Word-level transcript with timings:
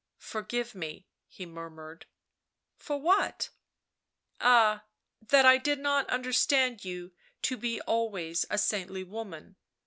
"Porgive 0.31 0.73
me," 0.73 1.05
he 1.27 1.45
murmured." 1.45 2.07
For 2.75 2.99
what 2.99 3.51
?""Ah— 4.41 4.83
that 5.29 5.45
I 5.45 5.59
did 5.59 5.77
not 5.77 6.09
understand 6.09 6.83
you 6.83 7.11
to 7.43 7.55
be 7.55 7.79
always 7.81 8.43
a 8.49 8.57
saintly 8.57 9.03
woman." 9.03 9.57